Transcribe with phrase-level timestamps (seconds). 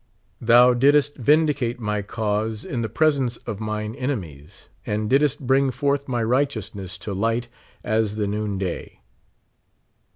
[0.41, 6.07] Thou didst vindicate my cause in the presence of mine enemies, and didst bring forth
[6.07, 7.49] my righteousness to light
[7.83, 9.01] as the noon day.